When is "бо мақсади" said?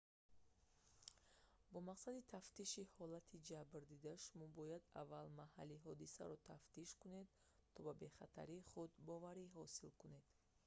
1.71-2.23